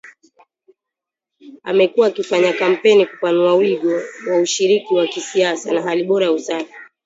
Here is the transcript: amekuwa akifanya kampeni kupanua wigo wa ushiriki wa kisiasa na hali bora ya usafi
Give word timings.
amekuwa 1.63 2.07
akifanya 2.07 2.53
kampeni 2.53 3.05
kupanua 3.05 3.55
wigo 3.55 4.01
wa 4.29 4.37
ushiriki 4.41 4.93
wa 4.93 5.07
kisiasa 5.07 5.73
na 5.73 5.81
hali 5.81 6.03
bora 6.03 6.25
ya 6.25 6.31
usafi 6.31 6.73